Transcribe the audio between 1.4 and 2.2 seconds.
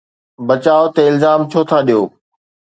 ڇو ٿا ڏيو؟